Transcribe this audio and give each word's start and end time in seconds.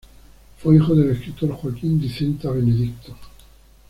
Fue 0.57 0.77
hijo 0.77 0.95
del 0.95 1.11
escritor 1.11 1.51
Joaquín 1.51 2.01
Dicenta 2.01 2.49
Benedicto. 2.49 3.15